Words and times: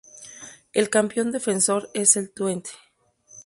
El 0.73 0.89
campeón 0.89 1.29
defensor 1.31 1.91
es 1.93 2.15
el 2.15 2.33
Twente. 2.33 2.71